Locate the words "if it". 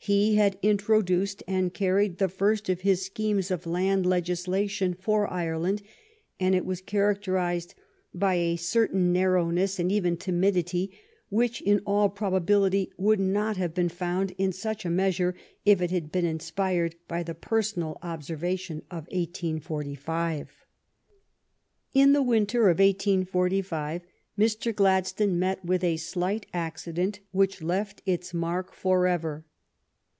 15.66-15.90